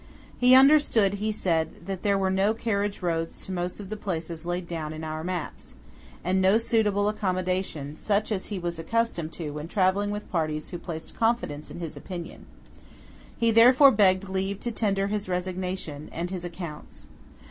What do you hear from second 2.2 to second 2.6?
no